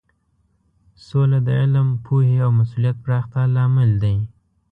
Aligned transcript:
سوله 1.05 1.39
د 1.47 1.49
علم، 1.61 1.87
پوهې 2.05 2.35
او 2.45 2.51
مسولیت 2.59 2.97
پراختیا 3.05 3.43
لامل 3.55 3.91
دی. 4.03 4.17